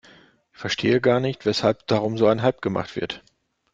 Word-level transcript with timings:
Ich 0.51 0.57
verstehe 0.57 0.99
gar 0.99 1.19
nicht, 1.19 1.45
weshalb 1.45 1.85
darum 1.85 2.17
so 2.17 2.25
ein 2.25 2.41
Hype 2.41 2.63
gemacht 2.63 2.95
wird. 2.95 3.21